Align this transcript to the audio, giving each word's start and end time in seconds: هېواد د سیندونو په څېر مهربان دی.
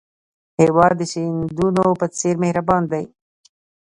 هېواد 0.61 0.93
د 0.97 1.01
سیندونو 1.11 1.85
په 1.99 2.05
څېر 2.17 2.35
مهربان 2.43 2.83
دی. 2.91 3.05